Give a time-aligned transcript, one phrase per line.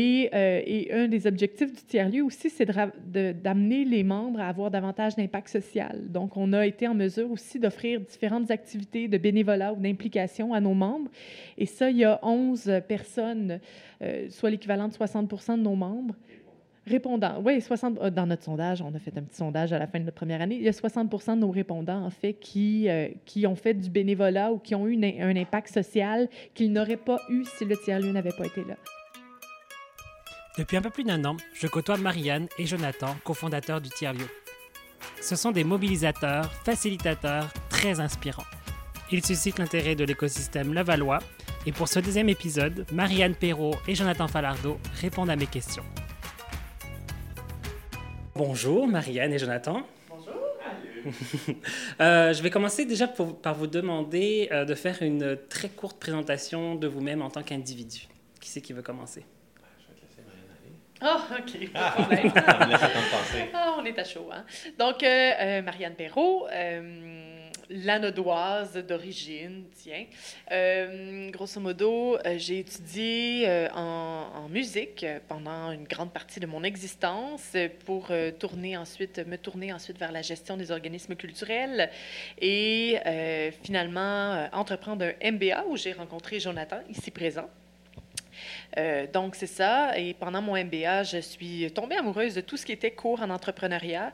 [0.00, 4.70] Et, euh, et, un des objectifs du tiers-lieu aussi, c'est d'amener les membres à avoir
[4.70, 6.04] davantage d'impact social.
[6.08, 10.60] Donc, on a été en mesure aussi d'offrir différentes activités de bénévolat ou d'implication à
[10.60, 11.10] nos membres.
[11.56, 13.58] Et ça, il y a 11 personnes,
[14.00, 16.14] euh, soit l'équivalent de 60 de nos membres,
[16.86, 17.42] répondants.
[17.44, 19.98] Oui, 60, euh, dans notre sondage, on a fait un petit sondage à la fin
[19.98, 20.58] de notre première année.
[20.60, 22.86] Il y a 60 de nos répondants, en fait, qui,
[23.24, 27.18] qui ont fait du bénévolat ou qui ont eu un impact social qu'ils n'auraient pas
[27.30, 28.76] eu si le tiers-lieu n'avait pas été là.
[30.58, 34.26] Depuis un peu plus d'un an, je côtoie Marianne et Jonathan, cofondateurs du Tiers-Lieu.
[35.22, 38.46] Ce sont des mobilisateurs, facilitateurs très inspirants.
[39.12, 41.20] Ils suscitent l'intérêt de l'écosystème Levallois
[41.64, 45.84] et pour ce deuxième épisode, Marianne Perrault et Jonathan Falardeau répondent à mes questions.
[48.34, 49.86] Bonjour Marianne et Jonathan.
[50.08, 50.34] Bonjour.
[52.00, 56.74] euh, je vais commencer déjà par vous demander euh, de faire une très courte présentation
[56.74, 58.08] de vous-même en tant qu'individu.
[58.40, 59.24] Qui c'est qui veut commencer?
[61.00, 62.32] Ah, OK, pas de problème.
[63.54, 64.28] ah, on est à chaud.
[64.32, 64.44] Hein?
[64.78, 70.06] Donc, euh, euh, Marianne Perrault, euh, lanodoise d'origine, tiens.
[71.30, 77.54] grosso modo, j'ai étudié en, en, musique pendant une grande partie de mon existence
[77.84, 81.90] pour tourner ensuite, me tourner ensuite vers la gestion des organismes culturels
[82.40, 82.98] et
[83.62, 87.50] finalement entreprendre un MBA où j'ai rencontré Jonathan, ici présent.
[88.76, 89.98] Euh, donc, c'est ça.
[89.98, 93.30] Et pendant mon MBA, je suis tombée amoureuse de tout ce qui était cours en
[93.30, 94.12] entrepreneuriat.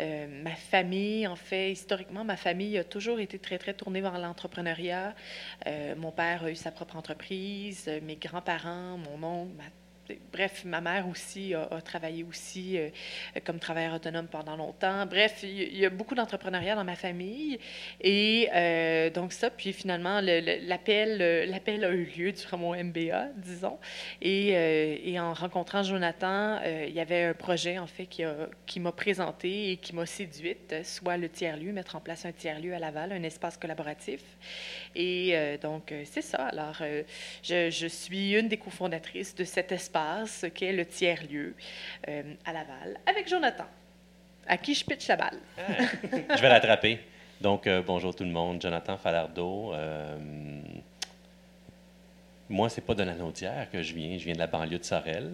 [0.00, 4.18] Euh, ma famille, en fait, historiquement, ma famille a toujours été très, très tournée vers
[4.18, 5.14] l'entrepreneuriat.
[5.66, 9.64] Euh, mon père a eu sa propre entreprise, mes grands-parents, mon oncle, ma
[10.32, 12.88] bref, ma mère aussi a, travaillé aussi euh,
[13.44, 15.06] comme travailleur autonome pendant longtemps.
[15.06, 17.58] Bref, il y, a beaucoup d'entrepreneuriat dans ma famille.
[18.00, 23.78] Et euh, donc ça, puis finalement, l'appel, l'appel a eu lieu durant mon MBA, disons.
[24.20, 28.08] Et, euh, et en rencontrant Jonathan, il y avait un projet, en fait,
[28.66, 32.74] qui m'a présenté et qui m'a séduite, soit le tiers-lieu, mettre en place un tiers-lieu
[32.74, 34.20] à Laval, un espace collaboratif.
[34.94, 36.46] Et donc, c'est ça.
[36.46, 36.82] Alors,
[37.42, 39.91] je, je suis une des cofondatrices de cet espace
[40.54, 41.54] qu'est le tiers-lieu
[42.08, 43.66] euh, à Laval, avec Jonathan,
[44.46, 45.38] à qui je pitch la balle.
[46.36, 47.00] Je vais l'attraper.
[47.40, 49.72] Donc, euh, bonjour tout le monde, Jonathan Falardeau.
[49.74, 50.16] Euh,
[52.48, 54.84] moi, c'est pas de la Naudière que je viens, je viens de la banlieue de
[54.84, 55.30] Sorel.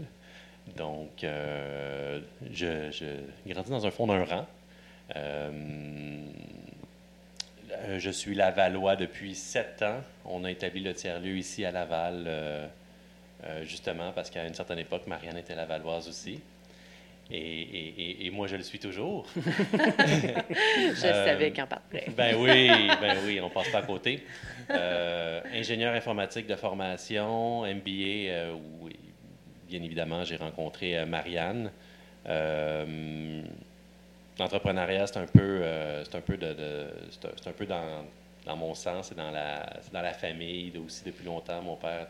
[0.76, 2.20] Donc, je,
[2.52, 3.06] je
[3.46, 4.46] grandis dans un fond d'un rang.
[7.96, 10.02] je suis Lavallois depuis sept ans.
[10.24, 12.70] On a établi le tiers-lieu ici à Laval
[13.44, 16.40] euh, justement parce qu'à une certaine époque, Marianne était lavalloise aussi.
[17.30, 19.26] Et, et, moi, je le suis toujours.
[19.36, 22.06] je savais qu'en partait.
[22.16, 22.70] ben oui,
[23.02, 24.24] ben oui, on passe pas à côté.
[24.70, 28.88] Euh, ingénieur informatique de formation, MBA, euh, où
[29.68, 31.70] bien évidemment, j'ai rencontré Marianne.
[34.38, 35.62] L'entrepreneuriat, c'est un peu,
[36.04, 38.06] c'est un peu, de, c'est un, peu dans,
[38.46, 41.60] dans, mon sens, c'est dans la, dans la famille aussi depuis longtemps.
[41.60, 42.06] Mon père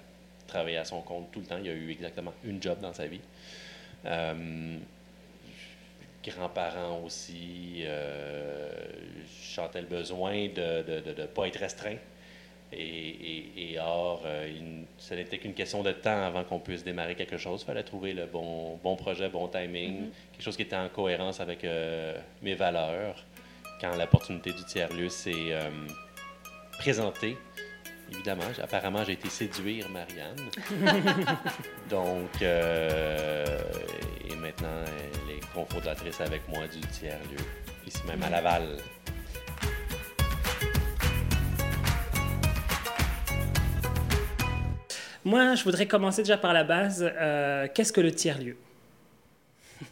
[0.48, 1.58] travaillé à son compte tout le temps.
[1.62, 3.20] Il a eu exactement une job dans sa vie.
[4.06, 4.76] Euh,
[6.24, 7.82] grands-parents aussi.
[7.84, 8.70] Euh,
[9.26, 11.96] je sentais le besoin de ne pas être restreint.
[12.70, 17.38] Et, et, or, euh, ce n'était qu'une question de temps avant qu'on puisse démarrer quelque
[17.38, 17.62] chose.
[17.62, 20.32] Il fallait trouver le bon, bon projet, bon timing, mm-hmm.
[20.32, 21.66] quelque chose qui était en cohérence avec
[22.42, 23.24] mes valeurs.
[23.80, 25.56] Quand l'opportunité du tiers-lieu s'est
[26.78, 27.38] présentée,
[28.12, 30.36] évidemment, apparemment, j'ai été séduire Marianne.
[31.90, 33.58] Donc, euh,
[34.28, 37.44] et maintenant, elle est confondatrice avec moi du tiers-lieu,
[37.86, 38.76] ici même à Laval.
[45.24, 47.06] Moi, je voudrais commencer déjà par la base.
[47.06, 48.56] Euh, qu'est-ce que le tiers-lieu?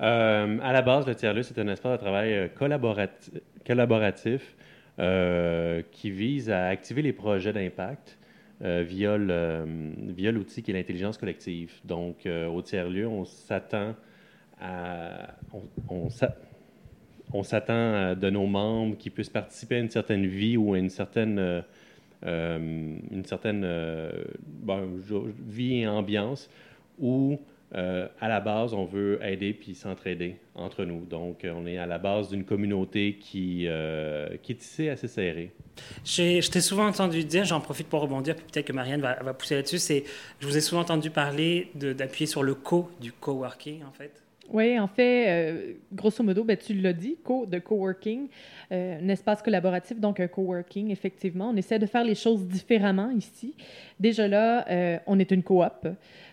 [0.00, 4.64] Euh, à la base, le tiers-lieu, c'est un espace de travail collaboratif euh,
[4.96, 8.18] qui vise à activer les projets d'impact
[8.62, 11.72] euh, via l'outil qui est l'intelligence collective.
[11.84, 13.94] Donc, euh, au tiers-lieu, on s'attend
[14.60, 15.34] à...
[15.88, 16.08] On,
[17.32, 20.88] on, s'attend de nos membres qui puissent participer à une certaine vie ou à une
[20.88, 21.64] certaine,
[22.22, 23.66] une certaine
[25.48, 26.48] vie et ambiance
[27.00, 27.40] où
[27.74, 31.04] euh, à la base, on veut aider puis s'entraider entre nous.
[31.04, 35.50] Donc, on est à la base d'une communauté qui, euh, qui est tissée assez serrée.
[36.04, 39.34] Je t'ai souvent entendu dire, j'en profite pour rebondir, puis peut-être que Marianne va, va
[39.34, 40.04] pousser là-dessus, c'est,
[40.38, 44.22] je vous ai souvent entendu parler d'appuyer sur le co du coworking, en fait.
[44.50, 48.28] Oui, en fait, euh, grosso modo, ben, tu l'as dit, co, de coworking,
[48.70, 51.50] un espace collaboratif, donc un coworking, effectivement.
[51.50, 53.54] On essaie de faire les choses différemment ici.
[53.98, 55.88] Déjà là, on est une coop.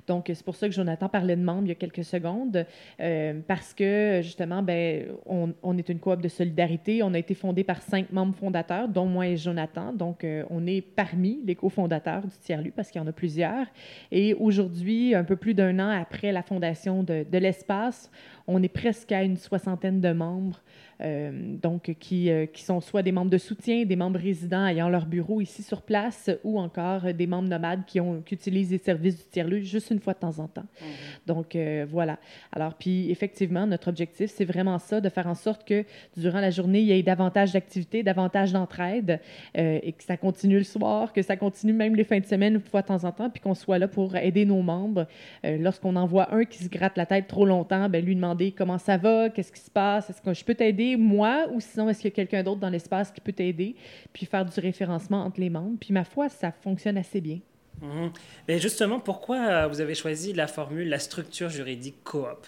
[0.08, 2.66] Donc, c'est pour ça que Jonathan parlait de membres il y a quelques secondes,
[3.00, 7.04] euh, parce que, justement, ben, on, est une coop de solidarité.
[7.04, 9.94] On a été fondé par cinq membres fondateurs, dont moi et Jonathan.
[9.94, 13.68] Donc, euh, on est parmi les cofondateurs du tiers-lieu, parce qu'il y en a plusieurs.
[14.12, 18.12] Et aujourd'hui, un peu plus d'un an après la fondation de, l'espace,
[18.48, 20.62] on est presque à une soixantaine de membres
[21.02, 25.06] donc qui, euh, qui, sont soit des membres de soutien, des membres résidents ayant leur
[25.06, 29.18] bureau ici sur place, ou encore des membres nomades qui, ont, qui utilisent les services
[29.18, 30.66] du tiers-lieu juste une fois de temps en temps.
[30.82, 30.88] Mhm.
[31.28, 32.20] Donc euh, voilà.
[32.52, 35.86] Alors puis effectivement, notre objectif, c'est vraiment ça, de faire en sorte que
[36.18, 39.20] durant la journée, il y ait davantage d'activités, davantage d'entraide,
[39.56, 42.62] et que ça continue le soir, que ça continue même les fins de semaine une
[42.62, 45.08] fois de temps en temps, puis qu'on soit là pour aider nos membres.
[45.44, 48.78] Lorsqu'on en voit un qui se gratte la tête trop longtemps, ben lui demander comment
[48.78, 52.02] ça va, qu'est-ce qui se passe, est-ce que je peux t'aider moi, ou sinon, est-ce
[52.02, 53.76] qu'il y a quelqu'un d'autre dans l'espace qui peut t'aider,
[54.14, 55.78] puis faire du référencement entre les membres?
[55.80, 57.40] Puis ma foi, ça fonctionne assez bien.
[57.82, 58.12] Mhm.
[58.48, 62.48] Mais justement, pourquoi euh, vous avez choisi la formule, la structure juridique coop?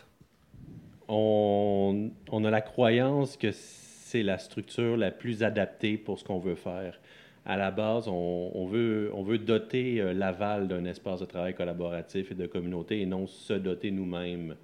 [1.08, 6.40] On, on a la croyance que c'est la structure la plus adaptée pour ce qu'on
[6.40, 7.00] veut faire.
[7.46, 11.54] À la base, on, on, veut, on veut doter euh, l'aval d'un espace de travail
[11.54, 14.56] collaboratif et de communauté et non se doter nous-mêmes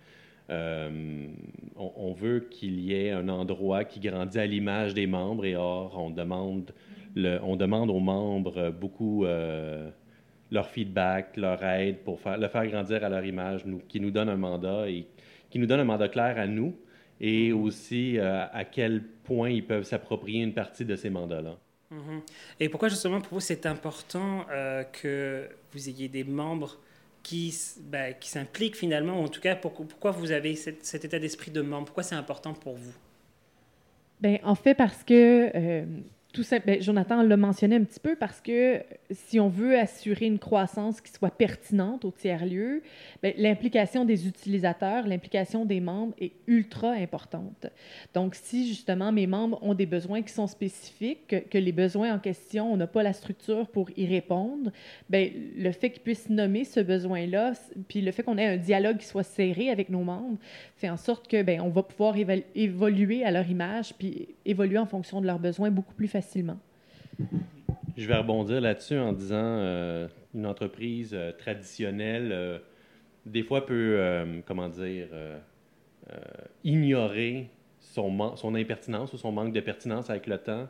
[0.49, 1.27] euh,
[1.75, 5.95] on, veut qu'il y ait un endroit qui grandit à l'image des membres et or,
[5.97, 6.71] on demande,
[7.15, 9.89] le, on demande aux membres beaucoup euh,
[10.51, 14.11] leur feedback, leur aide pour faire, le faire grandir à leur image, nous, qui nous
[14.11, 15.05] donne un mandat et
[15.49, 16.75] qui nous donne un mandat clair à nous
[17.21, 17.53] et mm-hmm.
[17.53, 21.57] aussi euh, à quel point ils peuvent s'approprier une partie de ces mandats-là.
[21.93, 22.21] Mm-hmm.
[22.59, 24.45] Et pourquoi justement pour vous c'est important
[24.93, 26.79] que vous ayez des membres
[27.23, 31.61] qui, ben, qui s'implique finalement, en tout cas, pourquoi vous avez cet, état d'esprit de
[31.61, 31.85] membre?
[31.85, 32.93] Pourquoi c'est important pour vous?
[34.21, 35.85] Bien, en fait, parce que euh,
[36.31, 40.27] tout simple, ben, Jonathan l'a mentionné un petit peu parce que si on veut assurer
[40.27, 42.83] une croissance qui soit pertinente au tiers-lieu,
[43.23, 47.65] ben, l'implication des utilisateurs, l'implication des membres est ultra importante.
[48.13, 52.19] Donc, si justement mes membres ont des besoins qui sont spécifiques, que, les besoins en
[52.19, 54.71] question, on n'a pas la structure pour y répondre,
[55.09, 57.53] bien, le fait qu'ils puissent nommer ce besoin-là,
[57.87, 60.37] puis le fait qu'on ait un dialogue qui soit serré avec nos membres,
[60.77, 62.15] fait en sorte que bien, on va pouvoir
[62.53, 66.18] évoluer à leur image, puis évoluer en fonction de leurs besoins beaucoup plus facilement
[67.97, 72.59] Je vais rebondir là-dessus en disant euh, une entreprise euh, traditionnelle, euh,
[73.25, 75.09] des fois peut, comment dire,
[76.63, 77.49] ignorer
[77.79, 80.67] son, son impertinence ou son manque de pertinence avec le temps.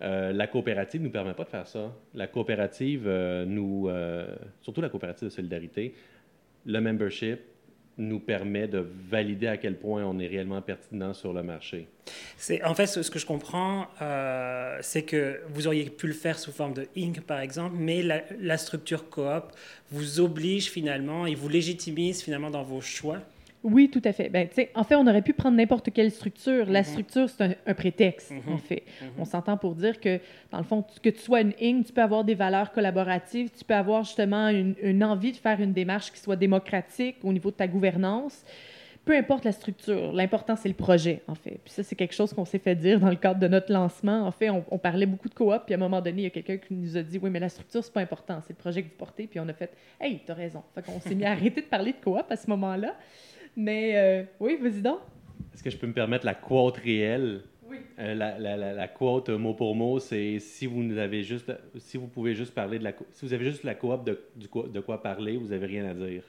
[0.00, 1.92] la coopérative ne nous permet pas de faire ça.
[2.14, 3.10] La coopérative,
[3.46, 3.90] nous,
[4.62, 5.92] surtout la coopérative de solidarité,
[6.64, 7.40] le membership,
[7.98, 11.88] nous permet de valider à quel point on est réellement pertinent sur le marché.
[12.36, 16.38] C'est en fait ce que je comprends, euh, c'est que vous auriez pu le faire
[16.38, 19.52] sous forme de Inc par exemple, mais la, la structure coop
[19.90, 23.18] vous oblige finalement et vous légitimise finalement dans vos choix
[23.64, 24.28] oui, tout à fait.
[24.28, 26.66] Ben, en fait, on aurait pu prendre n'importe quelle structure.
[26.66, 26.86] La mhm.
[26.86, 28.52] structure, c'est un, prétexte, mhm.
[28.52, 28.84] en fait.
[29.02, 29.08] Mhm.
[29.18, 30.20] On s'entend pour dire que,
[30.52, 33.64] dans le fond, que tu sois une ING, tu peux avoir des valeurs collaboratives, tu
[33.64, 37.56] peux avoir justement une, envie de faire une démarche qui soit démocratique au niveau de
[37.56, 38.44] ta gouvernance.
[39.04, 41.58] Peu importe la structure, l'important, c'est le projet, en fait.
[41.64, 44.26] Puis ça, c'est quelque chose qu'on s'est fait dire dans le cadre de notre lancement.
[44.26, 46.30] En fait, on, parlait beaucoup de coop, puis à un moment donné, il y a
[46.30, 48.82] quelqu'un qui nous a dit Oui, mais la structure, c'est pas important, c'est le projet
[48.82, 49.26] que vous portez.
[49.26, 50.62] Puis on a fait Hey, t'as raison.
[50.74, 52.94] Fait qu'on s'est mis à arrêter de parler de coop à ce moment-là.
[53.56, 54.98] Mais euh, oui, vas-si donc.
[55.52, 57.42] Est-ce que je peux me permettre la quote réelle?
[57.68, 57.78] Oui.
[57.98, 62.06] Euh, la, la, la, quote mot pour mot, c'est si vous avez juste, si vous
[62.06, 65.36] pouvez juste parler de la, si vous avez juste la coop de, de quoi parler,
[65.36, 66.22] vous n'avez rien à dire.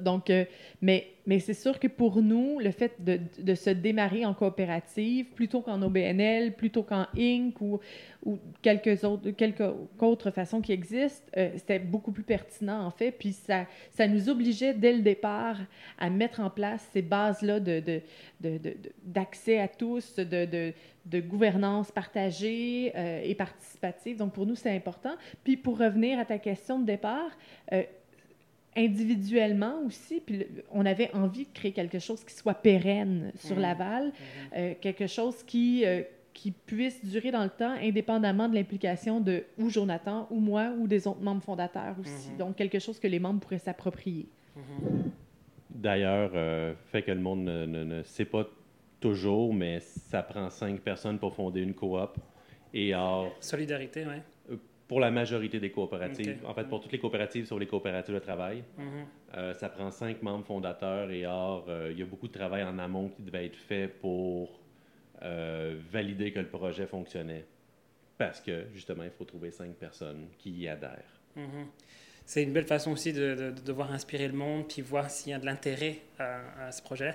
[0.00, 0.44] Donc, euh,
[0.80, 5.60] mais, mais c'est sûr que pour nous, le fait de, se démarrer en coopérative plutôt
[5.60, 7.60] qu'en OBNL, plutôt qu'en Inc.
[7.60, 7.78] ou,
[8.24, 9.62] ou quelques autres, quelques
[9.98, 13.12] autres façons qui existent, euh, c'était beaucoup plus pertinent en fait.
[13.12, 15.56] Puis ça, ça nous obligeait dès le départ
[15.98, 18.00] à mettre en place ces bases-là de,
[19.04, 20.72] d'accès à tous, de,
[21.06, 24.16] de gouvernance partagée euh, et participative.
[24.16, 25.14] Donc pour nous, c'est important.
[25.44, 27.30] Puis pour revenir à ta question de départ,
[28.76, 33.60] individuellement aussi, puis on avait envie de créer quelque chose qui soit pérenne sur mmh.
[33.60, 34.12] Laval, mmh.
[34.56, 39.44] Euh, quelque chose qui, euh, qui puisse durer dans le temps, indépendamment de l'implication de
[39.58, 42.30] ou Jonathan, ou moi, ou des autres membres fondateurs aussi.
[42.30, 42.36] Mmh.
[42.36, 44.28] Donc, quelque chose que les membres pourraient s'approprier.
[45.68, 48.46] D'ailleurs, euh, fait que le monde ne, ne, sait pas
[49.00, 52.18] toujours, mais ça prend cinq personnes pour fonder une coop.
[52.72, 53.32] Et alors...
[53.40, 54.20] Solidarité, oui
[54.90, 56.40] pour la majorité des coopératives.
[56.44, 58.64] En fait, pour toutes les coopératives, sauf les coopératives de travail.
[58.76, 59.06] Mhm.
[59.36, 62.64] Euh, ça prend cinq membres fondateurs et or, euh, il y a beaucoup de travail
[62.64, 64.58] en amont qui devait être fait pour
[65.22, 67.44] euh, valider que le projet fonctionnait.
[68.18, 71.20] Parce que, justement, il faut trouver cinq personnes qui y adhèrent.
[71.36, 71.68] Mhm.
[72.26, 75.30] C'est une belle façon aussi de, de, de, devoir inspirer le monde, puis voir s'il
[75.30, 77.14] y a de l'intérêt à, à, ce projet.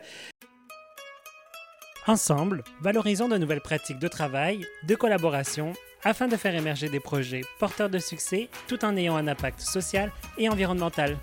[2.08, 5.74] Ensemble, valorisons de nouvelles pratiques de travail, de collaboration,
[6.06, 10.12] afin de faire émerger des projets porteurs de succès tout en ayant un impact social
[10.38, 11.18] et environnemental.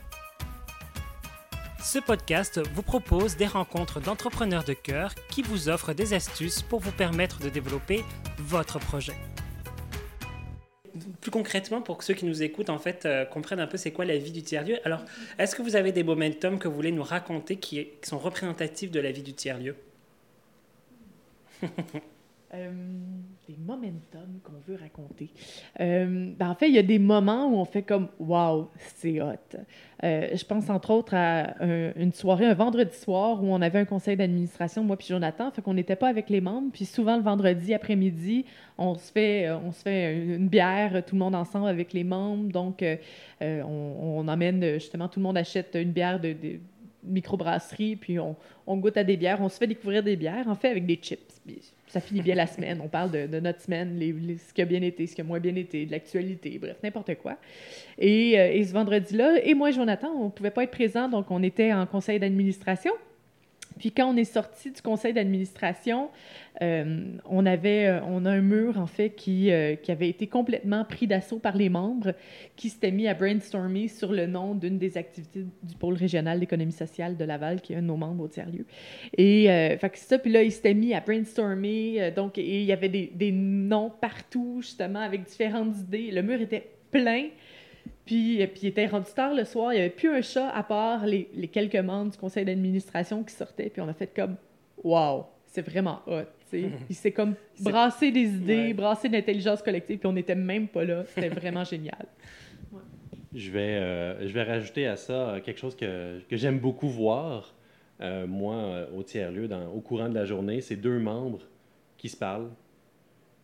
[1.83, 6.81] Ce podcast vous propose des rencontres d'entrepreneurs de cœur qui vous offrent des astuces pour
[6.81, 8.05] vous permettre de développer
[8.39, 9.15] votre projet.
[11.21, 13.93] Plus concrètement, pour que ceux qui nous écoutent en fait euh, comprennent un peu c'est
[13.93, 15.05] quoi la vie du tiers-lieu, alors
[15.39, 18.91] est-ce que vous avez des momentum que vous voulez nous raconter qui, qui sont représentatifs
[18.91, 19.77] de la vie du tiers-lieu?
[22.55, 22.71] Euh,
[23.49, 25.31] des momentum qu'on veut raconter.
[25.81, 29.23] Euh, ben en fait, il y a des moments où on fait comme Waouh, c'est
[29.23, 29.57] hot.
[30.05, 33.79] Euh, je pense entre autres à un, une soirée, un vendredi soir, où on avait
[33.79, 36.69] un conseil d'administration, moi puis Jonathan, fait qu'on n'était pas avec les membres.
[36.75, 38.45] Puis souvent, le vendredi après-midi,
[38.77, 42.53] on se fait, on se fait une bière, tout le monde ensemble avec les membres.
[42.53, 42.85] Donc,
[43.41, 46.59] on, on, emmène justement, tout le monde achète une bière de, de
[47.03, 48.37] microbrasserie, puis on,
[48.77, 51.41] goûte à des bières, on se fait découvrir des bières, en fait, avec des chips.
[51.93, 52.81] Ça finit bien la semaine.
[52.83, 55.41] On parle de, notre semaine, les, ce qui a bien été, ce qui a moins
[55.41, 57.37] bien été, de l'actualité, bref, n'importe quoi.
[57.99, 61.31] Et, euh, et ce vendredi-là, et moi Jonathan, on ne pouvait pas être présents, donc
[61.31, 62.93] on était en conseil d'administration.
[63.79, 66.11] Puis quand on est sorti du conseil d'administration,
[66.61, 70.26] euh, on avait, euh, on a un mur en fait qui, euh, qui avait été
[70.26, 72.14] complètement pris d'assaut par les membres,
[72.57, 76.73] qui s'étaient mis à brainstormer sur le nom d'une des activités du pôle régional d'économie
[76.73, 78.67] sociale de Laval, qui est un de nos membres au tiers-lieu.
[79.17, 79.47] Et
[79.81, 83.11] fait que ça, puis là, ils s'étaient mis à brainstormer, donc il y avait des,
[83.14, 86.11] des noms partout justement avec différentes idées.
[86.11, 87.29] Le mur était plein.
[88.05, 90.63] Puis, puis il était rendu tard le soir, il n'y avait plus un chat à
[90.63, 93.71] part les, les quelques membres du conseil d'administration qui sortaient.
[93.71, 94.37] Puis on a fait comme
[94.83, 96.25] Waouh, c'est vraiment hot.
[96.47, 96.71] T'sais.
[96.91, 98.75] Il s'est comme brassé des idées, ouais.
[98.75, 101.05] brassé de l'intelligence collective, puis on n'était même pas là.
[101.07, 102.07] C'était vraiment génial.
[102.73, 102.81] Ouais.
[103.35, 107.55] Je, vais, euh, je vais rajouter à ça quelque chose que, que j'aime beaucoup voir,
[108.01, 110.61] euh, moi, euh, au tiers-lieu, au courant de la journée.
[110.61, 111.41] C'est deux membres
[111.97, 112.62] qui se parlent, euh,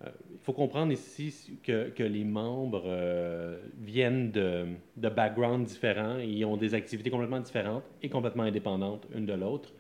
[0.05, 6.45] il faut comprendre ici que, que les membres euh, viennent de, de backgrounds différents, ils
[6.45, 9.73] ont des activités complètement différentes et complètement indépendantes une de l'autre.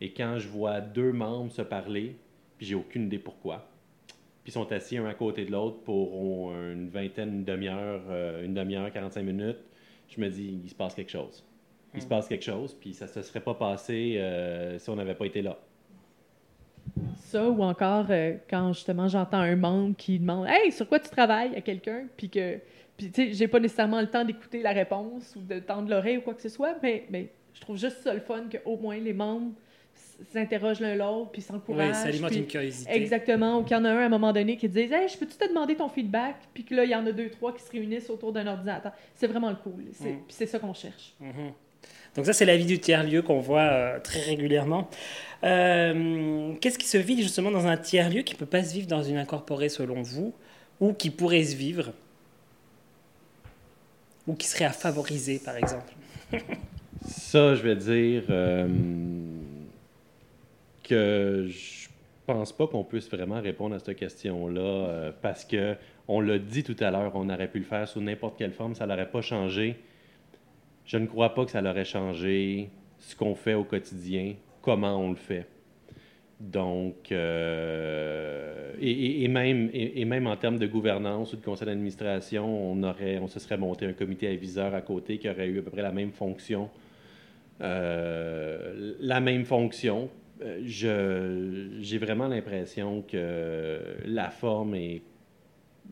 [0.00, 2.16] Et quand je vois deux membres se parler,
[2.58, 3.66] puis j'ai aucune idée pourquoi,
[4.44, 8.44] puis ils sont assis un à côté de l'autre pour une vingtaine, une demi-heure, euh,
[8.44, 9.56] une demi-heure, 45 minutes,
[10.08, 11.42] je me dis, il se passe quelque chose.
[11.94, 14.96] Il se passe quelque chose, puis ça ne se serait pas passé euh, si on
[14.96, 15.58] n'avait pas été là.
[17.16, 21.08] Ça, ou encore euh, quand justement j'entends un membre qui demande Hey, sur quoi tu
[21.08, 22.58] travailles à quelqu'un Puis que,
[22.96, 26.18] puis tu sais, j'ai pas nécessairement le temps d'écouter la réponse ou de tendre l'oreille
[26.18, 28.98] ou quoi que ce soit, mais, mais je trouve juste ça le fun qu'au moins
[28.98, 29.52] les membres
[30.32, 31.88] s'interrogent l'un l'autre puis s'encouragent.
[31.88, 32.92] Oui, ça alimente puis, une curiosité.
[32.94, 33.58] Exactement.
[33.58, 35.36] Ou qu'il y en a un à un moment donné qui dit Hey, je peux-tu
[35.36, 37.70] te demander ton feedback Puis que là, il y en a deux, trois qui se
[37.70, 38.92] réunissent autour d'un ordinateur.
[39.14, 39.84] C'est vraiment le cool.
[39.92, 40.22] C'est, mm.
[40.26, 41.14] Puis c'est ça qu'on cherche.
[41.22, 41.52] Mm-hmm.
[42.16, 44.88] Donc ça, c'est la vie du tiers-lieu qu'on voit euh, très régulièrement.
[45.42, 48.86] Euh, Qu'est-ce qui se vit justement dans un tiers-lieu qui ne peut pas se vivre
[48.86, 50.32] dans une incorporée selon vous,
[50.80, 51.92] ou qui pourrait se vivre,
[54.26, 55.92] ou qui serait à favoriser par exemple?
[57.06, 58.66] Ça, je vais dire euh,
[60.82, 61.88] que je
[62.24, 65.74] pense pas qu'on puisse vraiment répondre à cette question-là parce que
[66.08, 68.74] on l'a dit tout à l'heure, on aurait pu le faire sous n'importe quelle forme,
[68.74, 69.76] ça n'aurait pas changé
[70.84, 75.10] je ne crois pas que ça l'aurait changé ce qu'on fait au quotidien, comment on
[75.10, 75.46] le fait.
[76.40, 83.56] Donc, euh, et, même, en termes de gouvernance ou de conseil d'administration, on, se serait
[83.56, 86.68] monté un comité aviseur à côté qui aurait eu à peu près la même fonction.
[87.60, 90.10] Euh, la même fonction.
[90.62, 94.76] J'ai vraiment l'impression que la forme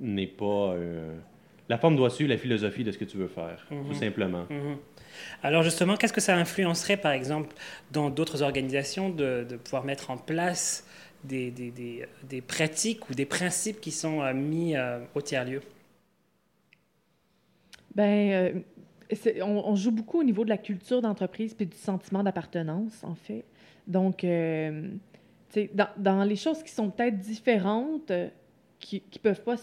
[0.01, 0.75] n'est pas...
[0.75, 1.15] Euh,
[1.69, 3.89] la forme doit suivre la philosophie de ce que tu veux faire, mm -hmm.
[3.89, 4.45] tout simplement.
[4.51, 4.77] Mm -hmm.
[5.43, 7.55] Alors justement, qu'est-ce que ça influencerait, par exemple,
[7.91, 10.87] dans d'autres organisations, de, de, pouvoir mettre en place
[11.25, 15.63] des, des, des, des, pratiques ou des principes qui sont euh, mis euh, au tiers-lieu?
[17.95, 18.53] Ben, euh,
[19.43, 23.15] on, on, joue beaucoup au niveau de la culture d'entreprise puis du sentiment d'appartenance, en
[23.15, 23.45] fait.
[23.87, 24.89] Donc, euh,
[25.75, 28.11] dans, dans, les choses qui sont peut-être différentes,
[28.83, 29.55] qui, qui peuvent pas,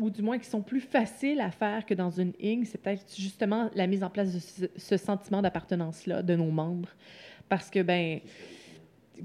[0.00, 3.04] ou du moins qui sont plus faciles à faire que dans une ING, c'est peut-être
[3.14, 6.88] justement la mise en place de ce, ce sentiment d'appartenance-là de nos membres.
[7.48, 8.20] Parce que, ben,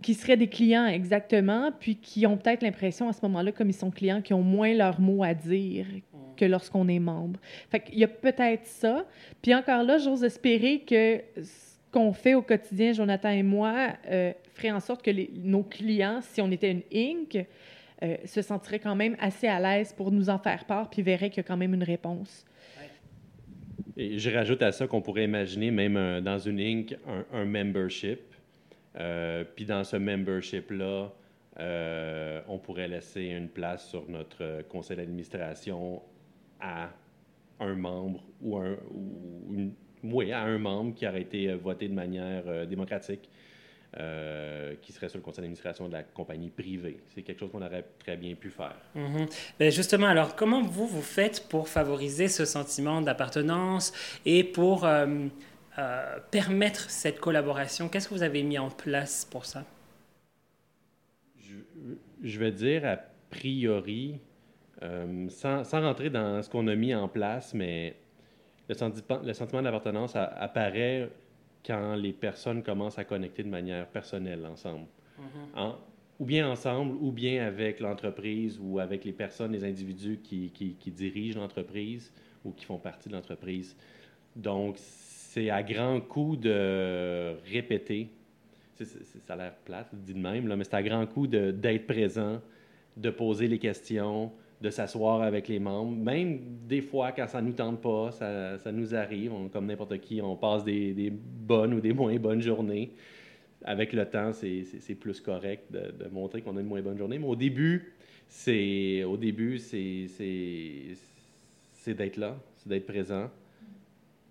[0.02, 3.74] qui seraient des clients exactement, puis qui ont peut-être l'impression à ce moment-là, comme ils
[3.74, 5.88] sont clients, qui ont moins leur mot à dire
[6.36, 7.40] que lorsqu'on est membre.
[7.72, 9.06] Fait qu'il y a peut-être ça.
[9.42, 14.34] Puis encore là, j'ose espérer que ce qu'on fait au quotidien, Jonathan et moi, euh,
[14.54, 17.48] ferait en sorte que les, nos clients, si on était une Inc.,
[18.04, 21.30] euh, se sentirait quand même assez à l'aise pour nous en faire part, puis verrait
[21.30, 22.46] qu'il y a quand même une réponse.
[23.98, 26.96] Je rajoute à ça qu'on pourrait imaginer même dans une Inc.
[27.34, 28.20] un, membership.
[29.56, 31.12] puis dans ce membership-là,
[32.48, 36.04] on pourrait laisser une place sur notre conseil d'administration
[36.60, 36.92] à
[37.60, 38.78] un membre ou, un,
[39.50, 39.74] une,
[40.04, 43.28] oui, à un membre qui aurait été voté de manière démocratique
[43.96, 47.00] euh, qui serait sur le conseil d'administration de la compagnie privée.
[47.08, 48.76] C'est quelque chose qu'on aurait très bien pu faire.
[48.94, 49.28] Mhm.
[49.58, 53.94] Ben, justement, alors, comment vous, vous faites pour favoriser ce sentiment d'appartenance
[54.26, 55.28] et pour euh,
[55.80, 57.88] euh, permettre cette collaboration?
[57.88, 59.64] Qu'est-ce que vous avez mis en place pour ça?
[61.40, 61.56] Je,
[62.22, 62.98] je vais dire a
[63.30, 64.20] priori,
[65.30, 67.96] sans, sans, rentrer dans ce qu'on a mis en place, mais
[68.68, 71.10] le, sentiment, le sentiment d'appartenance apparaît
[71.68, 74.88] quand les personnes commencent à connecter de manière personnelle ensemble.
[75.20, 75.74] Mm-hmm.
[76.20, 80.92] ou bien ensemble, ou bien avec l'entreprise ou avec les personnes, les individus qui, qui,
[80.92, 82.12] dirigent l'entreprise
[82.46, 83.76] ou qui font partie de l'entreprise.
[84.36, 88.10] Donc, c'est à grand coup de répéter.
[88.76, 92.42] ça a l'air plate, dit de même, là, mais c'est à grand coup d'être présent,
[92.96, 95.96] de poser les questions, de s'asseoir avec les membres.
[95.96, 99.32] Même des fois, quand ça nous tente pas, ça, ça nous arrive.
[99.52, 102.92] comme n'importe qui, on passe des, des, bonnes ou des moins bonnes journées.
[103.64, 107.20] Avec le temps, c'est plus correct de, de montrer qu'on a une moins bonne journée.
[107.20, 107.94] Mais au début,
[108.28, 110.08] c'est au début, c'est
[111.88, 113.30] d'être là, c'est d'être présent.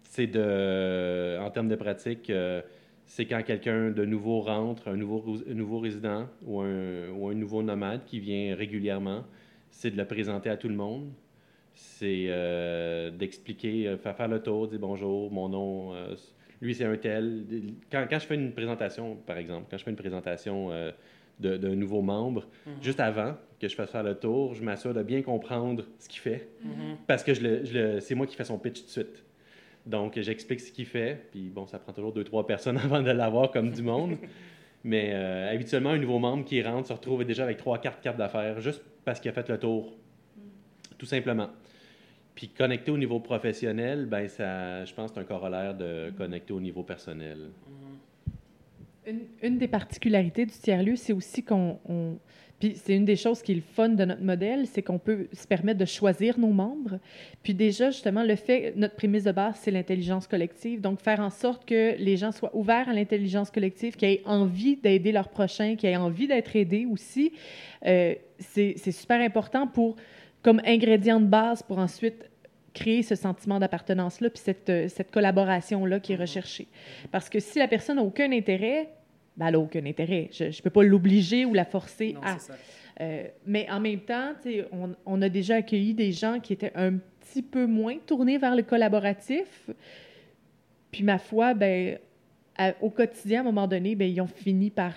[0.02, 2.62] C'est de, en termes de pratique, euh,
[3.04, 7.62] c'est quand quelqu'un de nouveau rentre, un nouveau, nouveau résident ou un, ou un nouveau
[7.62, 9.24] nomade qui vient régulièrement
[9.70, 11.12] c'est de le présenter à tout le monde.
[11.74, 16.14] C'est euh, d'expliquer, euh, faire faire le tour, dire bonjour, mon nom, euh,
[16.62, 17.44] lui c'est un tel.
[17.92, 20.70] Quand, quand, je fais une présentation, par exemple, quand je fais une présentation
[21.38, 22.72] d'un nouveau membre, mhm.
[22.80, 26.20] juste avant que je fasse faire le tour, je m'assure de bien comprendre ce qu'il
[26.20, 26.96] fait, mhm.
[27.06, 29.24] parce que je c'est moi qui fais son pitch tout de suite.
[29.84, 33.10] Donc, j'explique ce qu'il fait, puis bon, ça prend toujours deux, trois personnes avant de
[33.10, 34.16] l'avoir comme du monde.
[34.84, 38.60] Mais habituellement, un nouveau membre qui rentre se retrouve déjà avec trois, quatre cartes d'affaires,
[38.60, 39.94] juste parce qu'il a fait le tour.
[40.98, 41.48] Tout simplement.
[42.34, 46.60] Puis connecter au niveau professionnel, ben ça, je pense c'est un corollaire de connecter au
[46.60, 47.50] niveau personnel.
[49.06, 52.18] Une, une des particularités du tiers-lieu, c'est aussi qu'on
[52.58, 55.28] puis c'est une des choses qui est le fun de notre modèle, c'est qu'on peut
[55.32, 56.98] se permettre de choisir nos membres.
[57.42, 60.80] Puis déjà, justement, le fait, notre prémisse de base, c'est l'intelligence collective.
[60.80, 64.76] Donc, faire en sorte que les gens soient ouverts à l'intelligence collective, qu'ils aient envie
[64.76, 67.32] d'aider leurs prochains, qu'ils aient envie d'être aidés aussi,
[67.84, 69.96] euh, c'est super important pour,
[70.42, 72.30] comme ingrédient de base pour ensuite
[72.72, 76.68] créer ce sentiment d'appartenance-là, puis cette, cette collaboration-là qui est recherchée.
[77.10, 78.88] Parce que si la personne n'a aucun intérêt,
[79.36, 80.28] ben, elle n'a aucun intérêt.
[80.32, 82.36] Je ne peux pas l'obliger ou la forcer à.
[82.98, 84.32] Euh, mais en même temps,
[84.72, 88.56] on, on, a déjà accueilli des gens qui étaient un petit peu moins tournés vers
[88.56, 89.68] le collaboratif.
[90.90, 91.98] Puis ma foi, ben,
[92.80, 94.94] au quotidien, à un moment donné, ben, ils ont fini par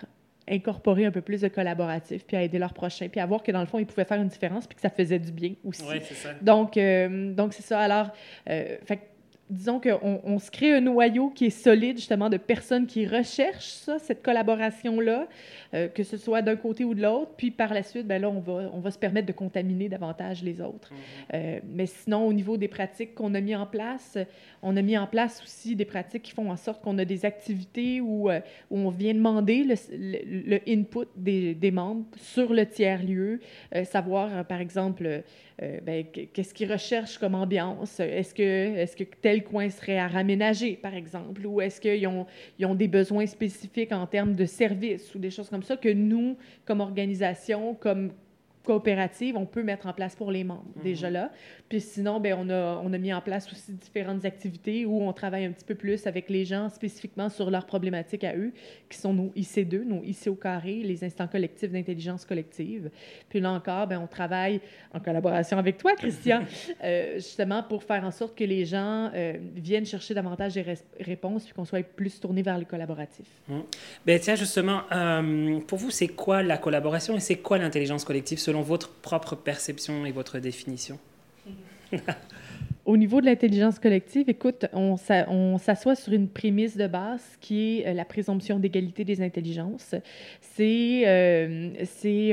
[0.49, 3.52] incorporer un peu plus de collaboratif, puis à aider leurs prochains, puis à voir que
[3.52, 5.84] dans le fond, ils pouvaient faire une différence, puis que ça faisait du bien aussi.
[5.88, 6.30] Oui, c'est ça.
[6.41, 7.80] Donc, euh, donc c'est ça.
[7.80, 8.12] Alors,
[8.49, 9.08] euh, fait
[9.49, 13.71] disons qu'on on se crée un noyau qui est solide, justement, de personnes qui recherchent
[13.71, 15.27] ça, cette collaboration-là,
[15.73, 17.31] euh, que ce soit d'un côté ou de l'autre.
[17.35, 20.43] Puis par la suite, ben là, on va, on va se permettre de contaminer davantage
[20.43, 20.91] les autres.
[20.91, 21.35] Mm-hmm.
[21.35, 24.17] euh, mais sinon, au niveau des pratiques qu'on a mis en place,
[24.62, 27.25] on a mis en place aussi des pratiques qui font en sorte qu'on a des
[27.25, 32.65] activités où, euh, où, on vient demander le, le, input des, des, membres sur le
[32.65, 33.39] tiers-lieu,
[33.83, 35.23] savoir, par exemple,
[35.59, 37.99] ben, qu'est-ce qu'ils recherchent comme ambiance?
[37.99, 41.45] Est-ce que, est que tel coin serait à raménager, par exemple?
[41.45, 42.25] Ou est-ce qu'ils ont,
[42.58, 45.89] ils ont des besoins spécifiques en termes de services ou des choses comme ça que
[45.89, 48.12] nous, comme organisation, comme
[48.69, 50.84] coopérative, on peut mettre en place pour les membres, mm-hmm.
[50.84, 51.32] déjà là.
[51.69, 55.12] Puis sinon, ben, on, a, on a mis en place aussi différentes activités où on
[55.12, 58.51] travaille un petit peu plus avec les gens spécifiquement sur leurs problématiques à eux,
[58.88, 62.91] qui sont nos IC2, nos IC au carré, les instants collectifs d'intelligence collective.
[63.27, 64.62] Puis là encore, ben, on travaille
[64.93, 66.43] en collaboration avec toi, Christian,
[66.84, 70.65] euh, justement pour faire en sorte que les gens euh, viennent chercher davantage des
[70.99, 73.25] réponses puis qu'on soit plus tourné vers le collaboratif.
[73.47, 73.60] Mmh.
[74.05, 78.38] Ben, tiens, justement, euh, pour vous, c'est quoi la collaboration et c'est quoi l'intelligence collective
[78.38, 80.99] selon votre propre perception et votre définition?
[82.85, 87.87] Au niveau de l'intelligence collective, écoute, on s'assoit sur une prémisse de base qui est
[87.87, 89.93] euh, la présomption d'égalité des intelligences.
[90.41, 91.69] C'est euh,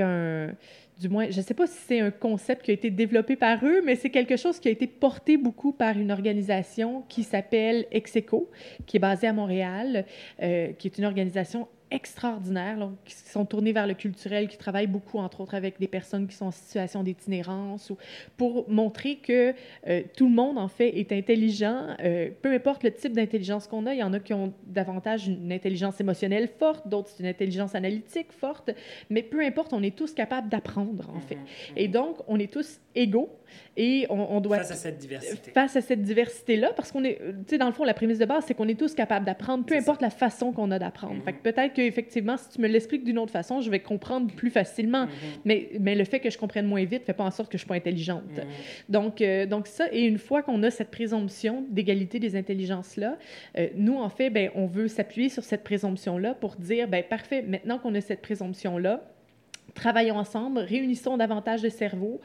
[0.01, 0.55] un
[0.99, 3.65] du moins, je ne sais pas si c'est un concept qui a été développé par
[3.65, 7.87] eux, mais c'est quelque chose qui a été porté beaucoup par une organisation qui s'appelle
[7.91, 8.51] Execo,
[8.87, 10.07] qui est basée à Montréal,
[10.43, 15.19] euh, qui est une organisation extraordinaires, qui sont tournés vers le culturel, qui travaillent beaucoup,
[15.19, 17.99] entre autres, avec des personnes qui sont en situation d'itinérance, ou
[18.37, 19.55] pour montrer que
[19.87, 23.87] euh, tout le monde, en fait, est intelligent, euh, peu importe le type d'intelligence qu'on
[23.87, 23.95] a.
[23.95, 27.75] Il y en a qui ont davantage une intelligence émotionnelle forte, d'autres, c'est une intelligence
[27.75, 28.71] analytique forte,
[29.09, 31.37] mais peu importe, on est tous capables d'apprendre, en fait.
[31.37, 31.77] Mm-hmm.
[31.77, 33.31] Et donc, on est tous égaux
[33.77, 34.59] et on, doit...
[34.59, 35.51] Face à cette diversité.
[35.53, 38.25] Face à cette diversité-là, parce qu'on est, tu sais, dans le fond, la prémisse de
[38.25, 41.21] base, c'est qu'on est tous capables d'apprendre, peu importe la façon qu'on a d'apprendre.
[41.21, 41.25] Mm-hmm.
[41.25, 44.51] Fait que peut-être qu'effectivement, si tu me l'expliques d'une autre façon, je vais comprendre plus
[44.51, 45.05] facilement.
[45.05, 45.41] Mm-hmm.
[45.45, 47.63] mais, mais le fait que je comprenne moins vite fait pas en sorte que je
[47.63, 48.25] suis pas intelligente.
[48.35, 48.93] Mm-hmm.
[48.93, 53.19] Donc, euh, donc ça, et une fois qu'on a cette présomption d'égalité des intelligences-là,
[53.59, 57.43] euh, nous, en fait, ben, on veut s'appuyer sur cette présomption-là pour dire, ben parfait,
[57.43, 59.03] maintenant qu'on a cette présomption-là,
[59.75, 62.21] travaillons ensemble, réunissons davantage de cerveaux,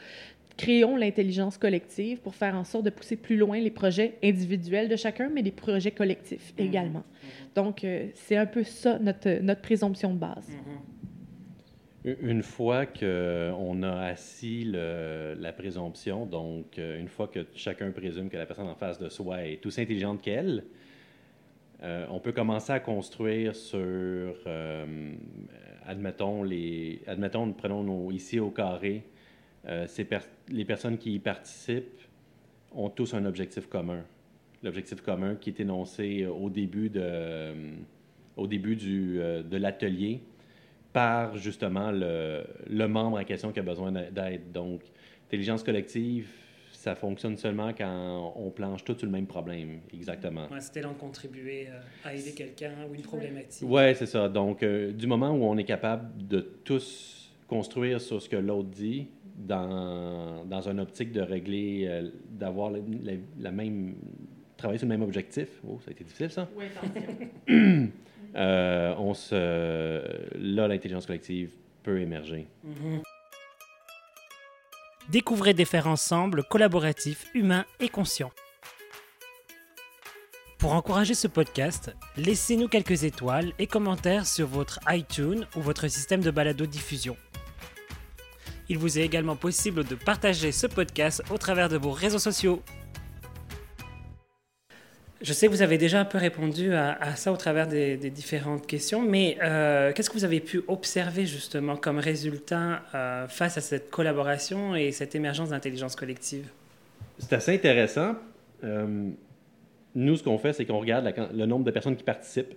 [0.62, 4.96] créons l'intelligence collective pour faire en sorte de pousser plus loin les projets individuels de
[4.96, 6.66] chacun, mais les projets collectifs mhm.
[6.66, 7.00] également.
[7.00, 7.30] Mhm.
[7.56, 10.48] Donc, euh, c'est un peu ça notre, notre présomption de base.
[10.50, 12.16] Mhm.
[12.22, 18.28] Une fois qu'on a assis le, la présomption, donc euh, une fois que chacun présume
[18.30, 20.64] que la personne en face de soi est aussi intelligente qu'elle,
[21.84, 24.36] euh, on peut commencer à construire sur,
[25.86, 29.04] admettons, les, admettons, prenons nos, ici au carré,
[29.68, 29.88] euh,
[30.50, 32.02] les personnes qui y participent
[32.74, 34.04] ont tous un objectif commun.
[34.64, 37.54] L'objectif commun qui est énoncé au début de,
[38.38, 40.22] au début du, euh, de l'atelier
[40.94, 44.52] par justement le, le, membre en question qui a besoin d'aide.
[44.52, 44.82] Donc,
[45.28, 46.28] intelligence collective,
[46.72, 50.48] ça fonctionne seulement quand on planche tous sur le même problème, exactement.
[50.52, 53.68] Ouais, C'était de contribuer euh, à aider quelqu'un ou une problématique.
[53.70, 54.28] Oui, c'est ça.
[54.28, 57.22] Donc, du moment où on est capable de tous
[57.52, 63.52] construire sur ce que l'autre dit, dans, dans une optique de régler, euh, d'avoir la,
[63.52, 63.96] même.
[64.58, 65.48] travailler sur le même objectif.
[65.68, 66.48] Oh, ça a été difficile, ça?
[66.56, 66.66] Oui,
[68.36, 70.36] euh, on se.
[70.38, 71.52] Là, l'intelligence collective
[71.84, 72.48] peut émerger.
[72.66, 73.02] Mm-hmm.
[75.10, 78.32] Découvrez des faire ensemble collaboratifs, humains et conscients.
[80.62, 86.22] Pour encourager ce podcast, laissez-nous quelques étoiles et commentaires sur votre iTunes ou votre système
[86.22, 87.18] de balado diffusion.
[88.70, 92.62] Il vous est également possible de partager ce podcast au travers de vos réseaux sociaux.
[95.22, 98.66] Je sais que vous avez déjà un peu répondu à, ça au travers des, différentes
[98.66, 103.62] questions, mais euh, qu'est-ce que vous avez pu observer justement comme résultat euh, face à
[103.62, 106.48] cette collaboration et cette émergence d'intelligence collective?
[107.20, 108.16] C'est assez intéressant.
[108.64, 109.10] Euh,
[109.94, 112.56] nous, ce qu'on fait, c'est qu'on regarde le nombre de personnes qui participent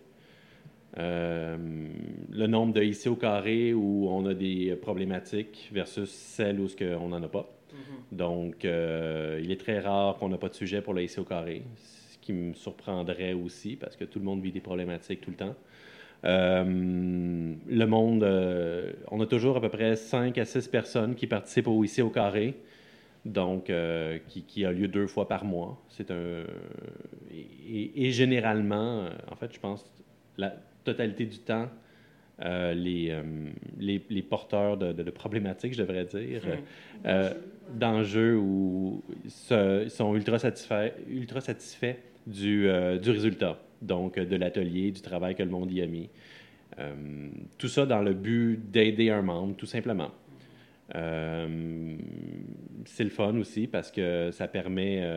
[0.98, 1.57] euh,
[2.30, 6.68] le nombre de ici au carré où on a des problématiques versus celles où
[7.00, 7.50] on n'en a pas.
[7.72, 8.16] Mm-hmm.
[8.16, 11.24] Donc, euh, il est très rare qu'on n'a pas de sujet pour le ici au
[11.24, 15.30] carré, ce qui me surprendrait aussi parce que tout le monde vit des problématiques tout
[15.30, 15.54] le temps.
[16.24, 18.24] Euh, le monde,
[19.11, 22.09] on a toujours à peu près 5 à 6 personnes qui participent au ici au
[22.09, 22.54] carré,
[23.24, 23.70] donc
[24.28, 25.83] qui, qui, a lieu deux fois par mois.
[25.88, 26.44] C'est un
[27.30, 29.85] et, et, généralement, en fait, je pense
[30.38, 30.54] la,
[30.85, 31.68] totalité du temps
[32.42, 33.23] euh, les, euh,
[33.79, 37.07] les, les, porteurs de, de, problématiques, je devrais dire, hmm.
[37.07, 37.33] euh,
[37.73, 41.94] d'enjeux où ils sont ultra satisfaits, ultra satisfaits
[42.27, 42.68] du,
[43.01, 46.11] du résultat, donc de l'atelier, du travail que le monde y a mis.
[47.57, 50.11] tout ça dans le but d'aider un membre, tout simplement.
[50.92, 50.99] c'est
[53.05, 55.09] le fun aussi parce que ça permet,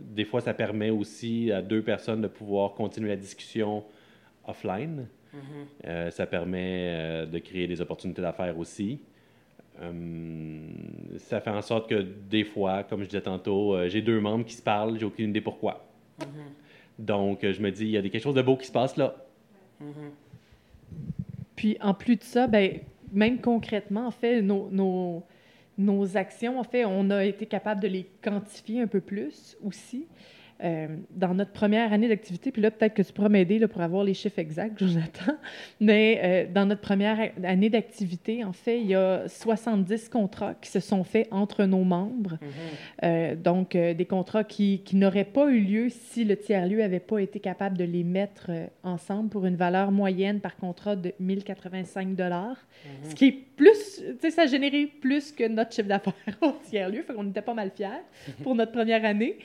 [0.00, 3.84] des fois, ça permet aussi à deux personnes de pouvoir continuer la discussion
[4.46, 5.06] offline.
[5.34, 5.86] Mm-hmm.
[5.86, 9.00] Euh, ça permet euh, de créer des opportunités d'affaires aussi.
[9.82, 10.68] Euh,
[11.18, 14.54] ça fait en sorte que des fois, comme je disais tantôt, j'ai deux membres qui
[14.54, 15.86] se parlent, j'ai aucune idée pourquoi.
[16.20, 16.24] Mm-hmm.
[16.98, 19.14] Donc, je me dis, il y a quelque chose de beau qui se passe là.
[19.82, 20.10] Mm-hmm.
[21.56, 22.80] Puis, en plus de ça, ben,
[23.12, 25.22] même concrètement, en fait, nos, nos,
[25.76, 30.06] nos actions, en fait, on a été capable de les quantifier un peu plus aussi.
[30.64, 34.04] Euh, dans notre première année d'activité, puis là, peut-être que tu pourras m'aider pour avoir
[34.04, 35.34] les chiffres exacts, Jonathan,
[35.80, 40.70] mais euh, dans notre première année d'activité, en fait, il y a 70 contrats qui
[40.70, 42.38] se sont faits entre nos membres.
[42.40, 43.04] Mm-hmm.
[43.04, 47.18] Euh, donc, des contrats qui, qui n'auraient pas eu lieu si le tiers-lieu n'avait pas
[47.18, 48.50] été capable de les mettre
[48.82, 53.10] ensemble pour une valeur moyenne par contrat de 1085 dollars, mm-hmm.
[53.10, 56.52] ce qui est plus, tu sais, ça a généré plus que notre chiffre d'affaires au
[56.64, 57.88] tiers-lieu, fait qu'on était pas mal fiers
[58.42, 59.36] pour notre première année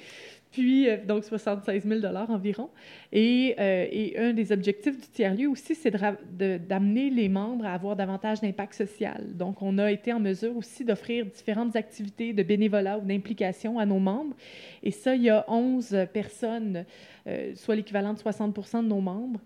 [0.51, 2.69] puis euh, donc 76 000 environ.
[3.11, 7.95] Et, euh, et, un des objectifs du tiers-lieu aussi, c'est d'amener les membres à avoir
[7.95, 9.35] davantage d'impact social.
[9.35, 13.85] Donc, on a été en mesure aussi d'offrir différentes activités de bénévolat ou d'implication à
[13.85, 14.35] nos membres.
[14.83, 16.85] Et ça, il y a 11 personnes,
[17.27, 19.39] euh, soit l'équivalent de 60% de nos membres.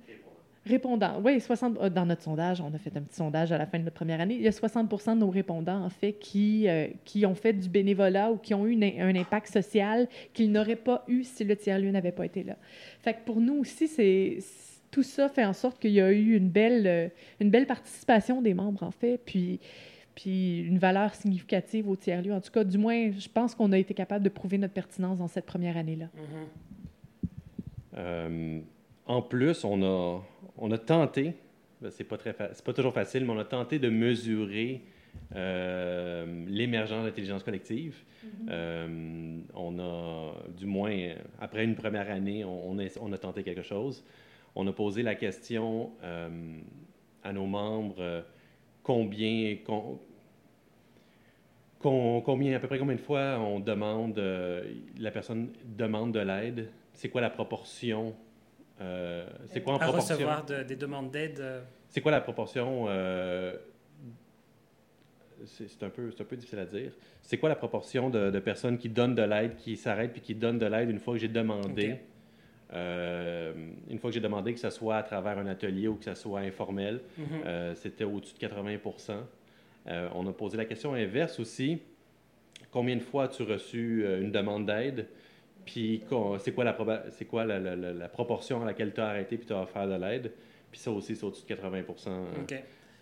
[0.66, 1.22] Répondants.
[1.24, 3.78] Oui, 60, euh, dans notre sondage, on a fait un petit sondage à la fin
[3.78, 4.36] de notre première année.
[4.36, 7.70] Il y a 60 de nos répondants, en fait, qui, euh, qui ont fait du
[7.70, 11.92] bénévolat ou qui ont eu un impact social qu'ils n'auraient pas eu si le tiers-lieu
[11.92, 12.58] n'avait pas été là.
[13.02, 14.40] Fait que pour nous aussi, c'est
[14.92, 17.08] tout ça fait en sorte qu'il y a eu une belle, euh,
[17.40, 19.60] une belle participation des membres, en fait, puis,
[20.16, 22.34] puis une valeur significative au tiers-lieu.
[22.34, 25.20] En tout cas, du moins, je pense qu'on a été capable de prouver notre pertinence
[25.20, 26.08] dans cette première année-là.
[27.98, 28.62] Mm-hmm.
[29.06, 30.24] En plus, on a,
[30.58, 31.34] on a tenté,
[31.82, 34.82] ben, c'est pas, très pas toujours facile, mais on a tenté de mesurer
[35.36, 38.04] euh, l'émergence de l'intelligence collective.
[38.24, 38.48] Mm-hmm.
[38.50, 40.98] Euh, on a, du moins,
[41.40, 44.04] après une première année, on, on, a, tenté quelque chose.
[44.56, 46.58] On a posé la question euh,
[47.24, 48.24] à nos membres
[48.82, 49.58] combien,
[51.80, 54.18] combien, à peu près combien de fois on demande,
[54.98, 58.16] la personne demande de l'aide, c'est quoi la proportion
[58.82, 61.40] euh, c'est quoi en à recevoir des demandes d'aide.
[61.40, 61.62] Euh?
[61.90, 63.56] C'est quoi la proportion euh,
[65.46, 66.92] C'est un, peu, un peu difficile à dire.
[67.22, 70.60] C'est quoi la proportion de, personnes qui donnent de l'aide, qui s'arrêtent puis qui donnent
[70.60, 72.00] de l'aide une fois que j'ai demandé?
[72.74, 76.16] Une fois que j'ai demandé que ce soit à travers un atelier ou que ce
[76.16, 77.76] soit informel, mm-hmm.
[77.76, 79.14] c'était au-dessus de 80%
[80.14, 81.80] On a posé la question inverse aussi.
[82.72, 85.08] Combien de fois as-tu reçu une demande d'aide?
[85.66, 86.04] Puis
[86.40, 89.54] c'est quoi, la, c'est quoi la, la, proportion à laquelle tu as arrêté puis tu
[89.54, 90.32] as offert de l'aide?
[90.72, 92.24] Puis ça aussi, c'est au-dessus de 80% hein.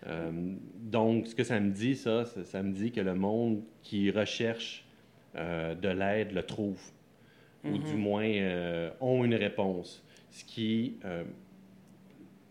[0.06, 0.30] euh,
[0.76, 4.86] Donc, ce que ça me dit, ça, ça, me dit que le monde qui recherche
[5.36, 6.80] euh, de l'aide le trouve,
[7.64, 7.98] ou du mhm.
[7.98, 10.04] moins euh, ont une réponse.
[10.30, 10.98] Ce qui,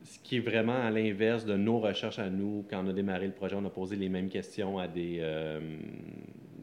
[0.04, 2.66] ce qui est vraiment à l'inverse de nos recherches à nous.
[2.70, 5.22] Quand on a démarré le projet, on a posé les mêmes questions à des,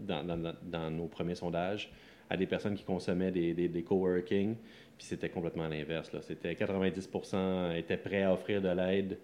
[0.07, 1.91] dans, dans, dans, nos premiers sondages
[2.31, 4.55] à des personnes qui consommaient des, des, coworking.
[4.97, 6.11] Puis c'était complètement l'inverse.
[6.23, 9.19] C'était 90% étaient prêts à offrir de l'aide,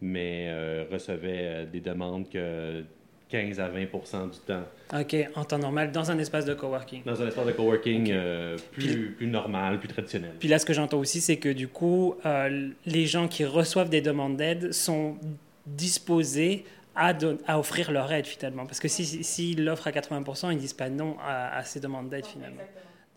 [0.00, 2.84] mais euh, recevaient euh, des demandes que
[3.28, 4.62] 15 à 20% du temps.
[4.96, 7.02] OK, en temps normal, dans un espace de coworking.
[7.04, 10.34] Dans un espace de coworking euh, plus, plus, normal, plus traditionnel.
[10.38, 12.14] Puis là, ce que j'entends aussi, c'est que du coup,
[12.84, 15.16] les gens qui reçoivent des demandes d'aide sont
[15.66, 16.64] disposés
[16.96, 18.66] à, offrir leur aide finalement.
[18.66, 22.08] Parce que s'ils si, l'offrent à 80%, ils ne disent pas non à, ces demandes
[22.08, 22.62] d'aide finalement.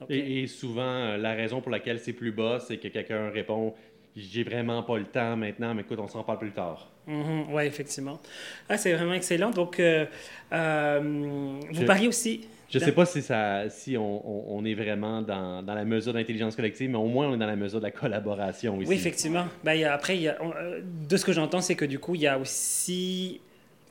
[0.10, 3.74] et, souvent, euh, la raison pour laquelle c'est plus bas, c'est que quelqu'un répond
[4.16, 6.92] J'ai vraiment pas le temps maintenant, mais écoute, on s'en parle plus tard.
[7.08, 7.46] Mm-hmm.
[7.52, 8.20] oui, effectivement.
[8.68, 9.50] Ah, c'est vraiment excellent.
[9.50, 10.06] Donc, euh,
[10.54, 12.46] euh, vous parliez aussi.
[12.70, 16.14] Je ne sais pas si, ça, si on, on, est vraiment dans, dans la mesure
[16.14, 18.90] d'intelligence collective, mais au moins on est dans la mesure de la collaboration ici.
[18.90, 19.48] Oui, effectivement.
[19.64, 20.38] Ben, après, il y a,
[20.84, 23.42] de ce que j'entends, c'est que du coup, il y a aussi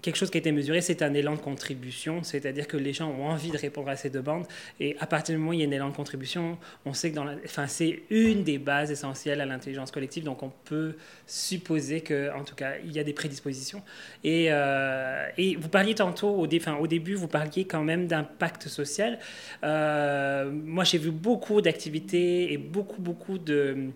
[0.02, 3.10] quelque chose qui a été mesuré, c'est un élan de contribution, c'est-à-dire que les gens
[3.10, 4.46] ont envie de répondre à ces demandes.
[4.78, 7.10] Et à partir du moment où il y a un élan de contribution, on sait
[7.10, 10.94] que dans enfin, c'est une des bases essentielles à l'intelligence collective, donc on peut
[11.26, 13.82] supposer qu'en tout cas, il y a des prédispositions.
[14.22, 18.68] Et, euh, et vous parliez tantôt, au, dé, au début, vous parliez quand même d'impact
[18.68, 19.18] social.
[19.64, 23.90] Euh, moi, j'ai vu beaucoup d'activités et beaucoup, beaucoup de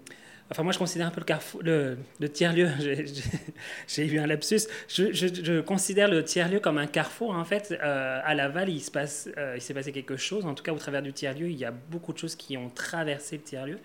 [0.51, 1.97] Enfin, moi, je considère un peu le, carrefour, le,
[2.31, 2.69] tiers-lieu,
[3.89, 7.31] j'ai eu un lapsus, je, considère le tiers-lieu comme un carrefour.
[7.31, 10.45] En fait, euh, à Laval, il s'est passe, euh, passé quelque chose.
[10.45, 12.69] En tout cas, au travers du tiers-lieu, il y a beaucoup de choses qui ont
[12.69, 13.79] traversé le tiers-lieu.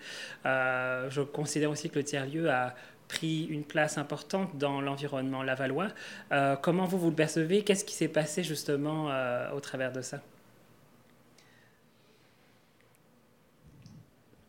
[0.44, 2.74] Euh, je considère aussi que le tiers-lieu a
[3.08, 5.88] pris une place importante dans l'environnement lavallois.
[6.60, 7.62] comment vous, vous le percevez?
[7.62, 9.10] Qu'est-ce qui s'est passé justement
[9.54, 10.20] au travers de ça?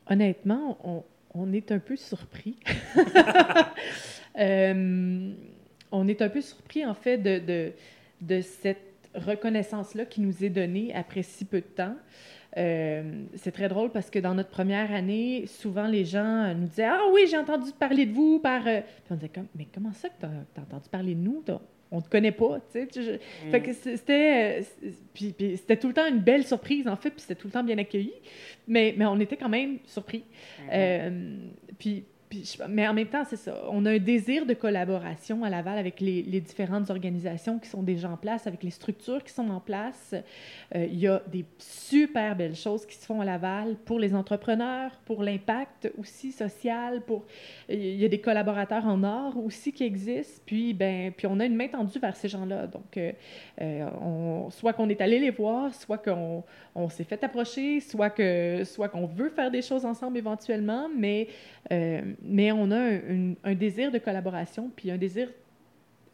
[0.10, 2.58] Honnêtement, on, on est un peu surpris.
[4.38, 5.34] Euh,
[5.92, 8.78] on est un peu surpris, en fait, de, cette
[9.16, 11.96] reconnaissance-là qui nous est donnée après si peu de temps.
[12.56, 16.86] Euh, c'est très drôle parce que dans notre première année, souvent les gens nous disaient
[16.86, 18.66] Ah oui, j'ai entendu parler de vous par.
[18.66, 21.44] Euh, Puis on disait Mais comment ça que tu as, entendu parler de nous
[21.92, 23.20] on te connaît pas, tu sais.
[23.50, 24.62] Fait que c'était,
[25.14, 27.64] puis, c'était tout le temps une belle surprise, en fait, puis c'était tout le temps
[27.64, 28.14] bien accueilli,
[28.68, 30.24] mais, mais on était quand même surpris.
[30.24, 30.70] Mm-hmm.
[30.72, 31.38] Euh,
[31.78, 32.04] puis
[32.70, 33.56] mais en même temps, c'est ça.
[33.72, 38.10] On a un désir de collaboration à Laval avec les, différentes organisations qui sont déjà
[38.10, 40.14] en place, avec les structures qui sont en place.
[40.76, 44.14] Euh, il y a des super belles choses qui se font à Laval pour les
[44.14, 47.02] entrepreneurs, pour l'impact aussi social.
[47.02, 47.26] Pour
[47.68, 50.42] il y a des collaborateurs en or aussi qui existent.
[50.46, 52.68] Puis ben, puis on a une main tendue vers ces gens-là.
[52.68, 53.12] Donc, euh,
[53.62, 56.44] euh, soit qu'on est allé les voir, soit qu'on
[56.76, 61.28] on, s'est fait approcher, soit que soit qu'on veut faire des choses ensemble éventuellement, mais
[62.22, 63.00] mais on a
[63.44, 65.30] un, désir de collaboration, puis un désir,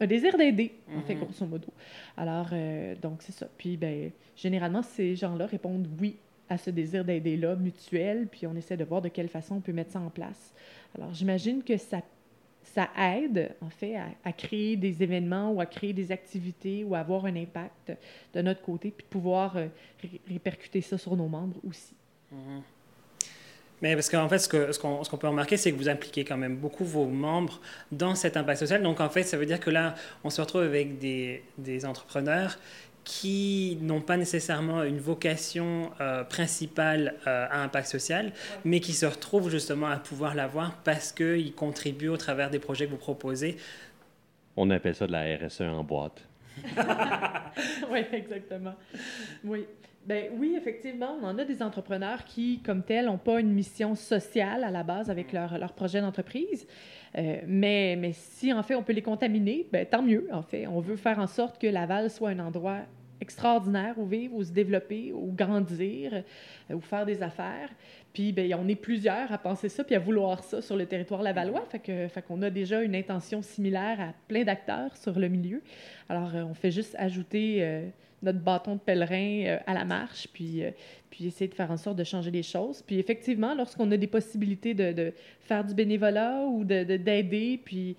[0.00, 1.24] un désir d'aider, en fait, mhm.
[1.24, 1.68] grosso modo.
[2.16, 3.48] Alors, euh, donc, c'est ça.
[3.56, 6.16] Puis, ben, généralement, ces gens-là répondent oui
[6.48, 9.72] à ce désir d'aider-là, mutuel, puis on essaie de voir de quelle façon on peut
[9.72, 10.54] mettre ça en place.
[10.96, 12.02] Alors, j'imagine que ça,
[12.62, 17.00] ça aide, en fait, à, créer des événements ou à créer des activités ou à
[17.00, 17.92] avoir un impact
[18.32, 19.66] de notre côté, puis pouvoir euh,
[20.28, 21.94] répercuter ça sur nos membres aussi.
[22.30, 22.62] Mhm.
[23.82, 26.36] Mais parce qu'en fait, ce qu'on ce qu'on peut remarquer, c'est que vous impliquez quand
[26.36, 27.60] même beaucoup vos membres
[27.92, 28.82] dans cet impact social.
[28.82, 32.58] Donc, en fait, ça veut dire que là, on se retrouve avec des, des entrepreneurs
[33.06, 38.32] qui n'ont pas nécessairement une vocation euh, principale euh, à impact social,
[38.64, 42.86] mais qui se retrouvent justement à pouvoir l'avoir parce qu'ils contribuent au travers des projets
[42.86, 43.58] que vous proposez.
[44.56, 46.26] On appelle ça de la RSE en boîte.
[47.90, 48.74] oui, exactement.
[49.44, 49.66] Oui.
[50.06, 53.96] Ben, oui, effectivement, on en a des entrepreneurs qui, comme tels, n'ont pas une mission
[53.96, 56.64] sociale à la base avec leur, leur projet d'entreprise.
[57.18, 60.68] Euh, mais, mais si, en fait, on peut les contaminer, ben, tant mieux, en fait.
[60.68, 62.82] On veut faire en sorte que Laval soit un endroit
[63.20, 66.22] extraordinaire où vivre, où se développer, où grandir,
[66.70, 67.70] euh, où faire des affaires.
[68.12, 71.22] Puis, ben, on est plusieurs à penser ça, puis à vouloir ça sur le territoire
[71.22, 71.64] lavallois.
[71.68, 75.62] Fait que, fait qu'on a déjà une intention similaire à plein d'acteurs sur le milieu.
[76.08, 77.88] Alors, euh, on fait juste ajouter euh,
[78.22, 80.62] notre bâton de pèlerin à la marche, puis,
[81.10, 82.82] puis essayer de faire en sorte de changer les choses.
[82.82, 87.60] Puis, effectivement, lorsqu'on a des possibilités de, de faire du bénévolat ou d'aider, de, d'aider,
[87.64, 87.96] puis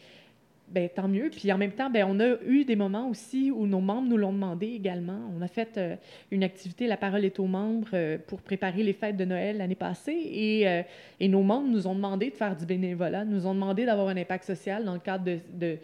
[0.68, 1.30] ben, tant mieux.
[1.30, 4.18] Puis en même temps, ben, on a eu des moments aussi où nos membres nous
[4.18, 5.20] l'ont demandé également.
[5.38, 5.96] On a fait euh,
[6.32, 9.76] une activité, La parole est aux membres, euh, pour préparer les fêtes de Noël l'année
[9.76, 10.20] passée.
[10.30, 10.82] Et, euh,
[11.20, 14.18] et, nos membres nous ont demandé de faire du bénévolat, nous ont demandé d'avoir un
[14.18, 15.78] impact social dans le cadre de, de,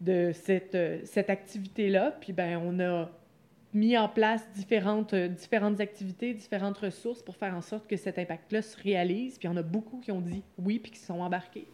[0.00, 2.14] de cette, cette activité-là.
[2.20, 3.10] Puis ben, on a
[3.74, 8.18] mis en place différentes, euh, différentes activités, différentes ressources pour faire en sorte que cet
[8.18, 9.38] impact-là se réalise.
[9.38, 11.66] Puis il y en a beaucoup qui ont dit oui puis qui sont embarqués.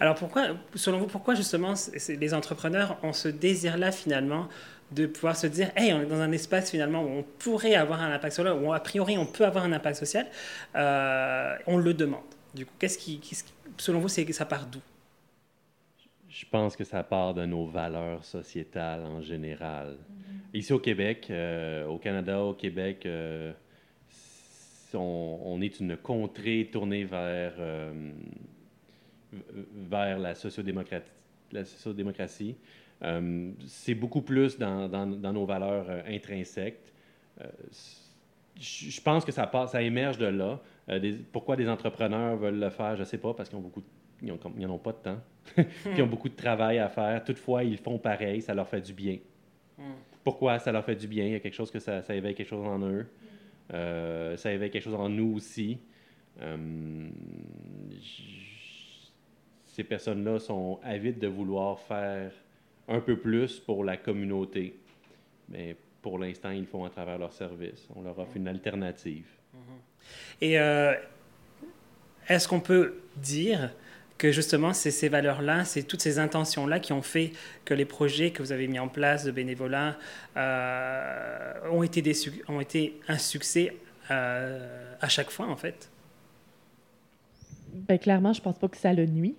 [0.00, 1.74] Alors pourquoi, selon vous, pourquoi justement
[2.08, 4.48] les entrepreneurs ont ce désir-là finalement
[4.92, 8.00] de pouvoir se dire, hey, on est dans un espace finalement où on pourrait avoir
[8.02, 10.26] un impact social, où a priori on peut avoir un impact social,
[10.76, 12.20] euh, on le demande.
[12.54, 13.20] Du coup, qu'est-ce qui,
[13.76, 14.80] selon vous, ça part d'où?
[16.36, 19.94] Je pense que ça part de nos valeurs sociétales en général.
[19.96, 20.58] Mm-hmm.
[20.58, 23.54] Ici au Québec, euh, au Canada, au Québec, euh,
[24.92, 28.10] on, est une contrée tournée vers, euh,
[29.88, 31.10] vers la, sociodémocratie.
[31.52, 32.54] La sociodémocratie.
[33.66, 36.92] c'est beaucoup plus dans, dans, nos valeurs intrinsèques.
[38.60, 40.60] je pense que ça, passe, ça émerge de là.
[41.32, 43.82] pourquoi des entrepreneurs veulent le faire, je ne sais pas, parce qu'ils ont beaucoup
[44.22, 45.20] ils n'en ont, pas de temps.
[45.86, 47.22] ils ont beaucoup de travail à faire.
[47.24, 49.18] Toutefois, ils font pareil, ça leur fait du bien.
[50.24, 51.24] Pourquoi ça leur fait du bien?
[51.24, 53.06] Il y a quelque chose que ça, ça éveille quelque chose en eux.
[53.72, 55.78] Euh, ça éveille quelque chose en nous aussi.
[56.40, 57.08] Euh,
[59.66, 62.32] ces personnes-là sont avides de vouloir faire
[62.88, 64.78] un peu plus pour la communauté.
[65.48, 67.88] Mais pour l'instant, ils le font à travers leur service.
[67.94, 69.26] On leur offre une alternative.
[70.40, 70.94] Et euh,
[72.28, 73.72] est-ce qu'on peut dire
[74.18, 77.32] que justement, c'est ces valeurs-là, c'est toutes ces intentions-là qui ont fait
[77.64, 79.96] que les projets que vous avez mis en place de bénévolat
[80.36, 82.14] euh, ont, été des,
[82.48, 83.76] ont été un succès
[84.10, 85.90] euh, à chaque fois, en fait?
[87.72, 89.34] Bien, clairement, je ne pense pas que ça le nuit.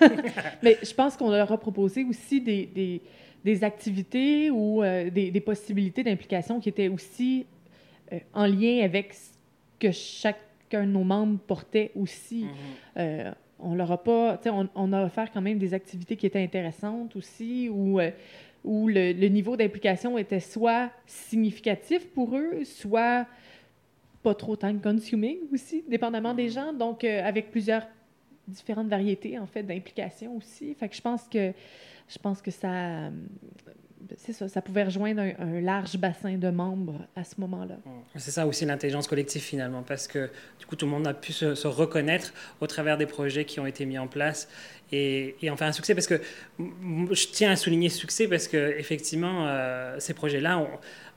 [0.62, 3.02] Mais je pense qu'on leur a proposé aussi des, des,
[3.44, 7.44] des activités ou euh, des, des, possibilités d'implication qui étaient aussi
[8.32, 9.30] en lien avec ce
[9.78, 12.46] que chacun de nos membres portait aussi.
[12.96, 16.42] Mm-hmm on leur a pas, on, on, a offert quand même des activités qui étaient
[16.42, 18.10] intéressantes aussi, où, euh,
[18.64, 23.26] où le, niveau d'implication était soit significatif pour eux, soit
[24.22, 26.72] pas trop time consuming aussi, dépendamment des gens.
[26.72, 27.86] Donc, euh, avec plusieurs
[28.46, 30.74] différentes variétés, en fait, d'implication aussi.
[30.74, 31.52] Fait que je pense que,
[32.08, 33.10] je pense que ça,
[34.48, 37.76] ça, pouvait rejoindre un, large bassin de membres à ce moment-là.
[38.16, 41.32] C'est ça aussi l'intelligence collective finalement, parce que du coup tout le monde a pu
[41.32, 44.48] se, reconnaître au travers des projets qui ont été mis en place
[44.90, 45.94] et, en faire un succès.
[45.94, 46.20] Parce que
[46.58, 50.58] je tiens à souligner succès parce que effectivement euh, ces projets-là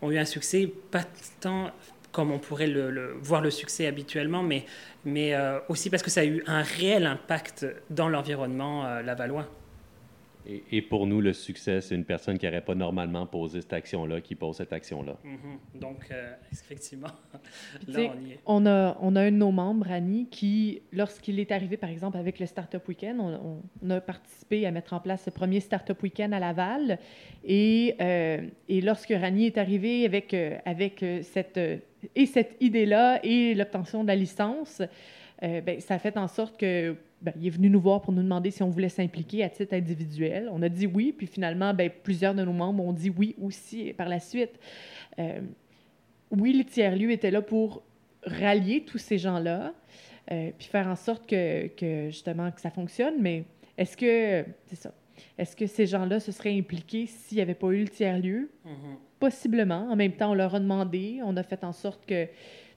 [0.02, 1.04] ont, eu un succès pas
[1.40, 1.72] tant
[2.12, 4.66] comme on pourrait le, voir le succès habituellement, mais,
[5.04, 9.50] mais euh, aussi parce que ça a eu un réel impact dans l'environnement euh, lavallois.
[10.72, 14.22] Et, pour nous, le succès, c'est une personne qui n'aurait pas normalement posé cette action-là,
[14.22, 15.18] qui pose cette action-là.
[15.26, 15.80] Mm-hmm.
[15.80, 17.08] Donc, euh, effectivement,
[17.88, 18.40] là, on y est.
[18.46, 22.18] On a, on a un de nos membres, Annie, qui, lorsqu'il est arrivé, par exemple,
[22.18, 26.02] avec le Startup Weekend, on, on, a participé à mettre en place ce premier Startup
[26.02, 27.00] Weekend à Laval.
[27.44, 31.60] Et, euh, et lorsque Rani est arrivé avec, euh, avec cette,
[32.16, 34.82] et cette idée-là et l'obtention de la licence,
[35.42, 36.96] ben, ça a fait en sorte que
[37.26, 39.74] ben, il est venu nous voir pour nous demander si on voulait s'impliquer à titre
[39.74, 40.48] individuel.
[40.52, 43.94] On a dit oui, puis finalement, ben, plusieurs de nos membres ont dit oui aussi
[43.94, 44.60] par la suite.
[45.18, 45.42] Euh,
[46.30, 47.82] oui, les tiers-lieux étaient là pour
[48.24, 49.74] rallier tous ces gens-là,
[50.32, 53.46] euh, puis faire en sorte que, que, justement, que ça fonctionne, mais
[53.78, 54.94] Est-ce que, c'est ça,
[55.38, 58.50] est-ce que ces gens-là se seraient impliqués s'il n'y avait pas eu le tiers-lieu?
[58.64, 58.98] Mhm.
[59.20, 59.88] Possiblement.
[59.90, 62.28] En même temps, on leur a demandé, on a fait en sorte que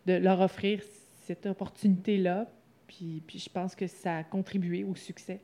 [0.07, 0.81] de leur offrir
[1.27, 2.47] cette opportunité-là.
[2.89, 5.39] Puis, puis je pense que ça a contribué au succès.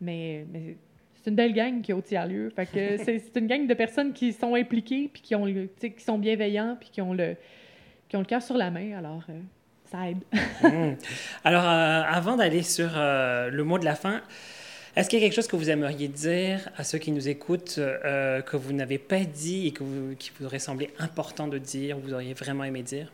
[0.00, 0.76] Mais, mais
[1.14, 2.50] c'est une belle gang qui est au tiers-lieu.
[2.50, 6.18] Fait que c'est une gang de personnes qui sont impliquées, puis qui, ont, qui sont
[6.18, 7.36] bienveillants, puis qui ont le,
[8.08, 8.96] qui ont le cœur sur la main.
[8.96, 9.40] Alors, euh,
[9.90, 10.22] ça aide.
[10.62, 10.96] Mmh.
[11.42, 14.22] Alors, euh, avant d'aller sur euh, le mot de la fin,
[14.94, 17.80] est-ce qu'il y a quelque chose que vous aimeriez dire à ceux qui nous écoutent
[17.80, 21.98] que vous n'avez pas dit et que vous, qui vous aurait semblé important de dire,
[21.98, 23.10] ou vous auriez vraiment aimé dire?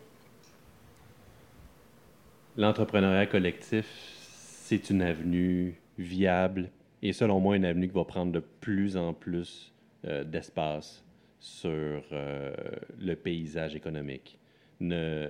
[2.59, 6.71] L'entrepreneuriat collectif, c'est une avenue viable
[7.03, 11.05] et selon moi une avenue qui va prendre de plus en plus d'espace
[11.39, 14.41] sur le paysage économique
[14.81, 15.29] ne,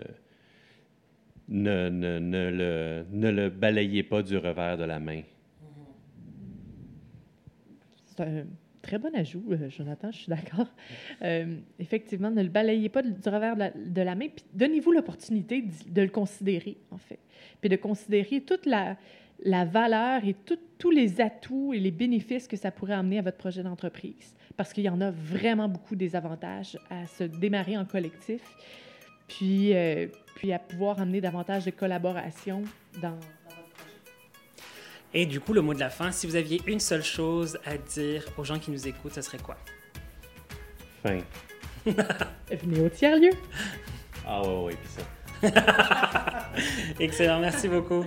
[1.49, 5.21] ne, ne, ne, le, ne le balayez pas du revers de la main.
[8.07, 8.47] C'est un
[8.89, 10.69] très bon ajout, euh, Jonathan, je suis d'accord.
[11.23, 14.93] Euh, effectivement, ne le balayez pas du revers de la, de la main, puis donnez-vous
[14.93, 17.19] l'opportunité de, de, le considérer, en fait.
[17.61, 18.97] Puis de considérer toute la,
[19.45, 23.23] la valeur et tout, tous les atouts et les bénéfices que ça pourrait amener à
[23.23, 24.35] votre projet d'entreprise.
[24.57, 28.43] Parce qu'il y en a vraiment beaucoup des avantages à se démarrer en collectif
[29.29, 32.63] puis, euh, puis à pouvoir amener davantage de collaboration
[33.01, 33.19] dans.
[35.15, 37.77] Et du coup, le mot de la fin, si vous aviez une seule chose à
[37.77, 39.57] dire aux gens qui nous écoutent, ce serait quoi?
[41.03, 41.21] Fin.
[42.51, 43.31] Venez au tiers-lieu.
[44.27, 45.03] Ah ouais, ouais, puis ça.
[47.01, 48.05] Excellent, merci beaucoup.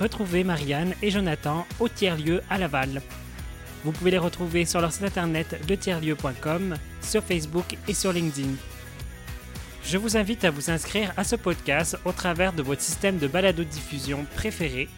[0.00, 3.00] Retrouvez Marianne et Jonathan au tiers-lieu à Laval.
[3.84, 8.50] Vous pouvez les retrouver sur leur site internet letierlieu.com, sur Facebook et sur LinkedIn.
[9.88, 13.28] Je vous invite à vous inscrire à ce podcast au travers de votre système de
[13.28, 14.88] balado-diffusion préféré.